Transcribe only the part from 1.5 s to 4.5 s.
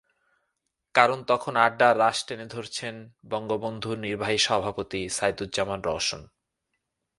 আড্ডার রাশ টেনে ধরেছেন বন্ধুসভার নির্বাহী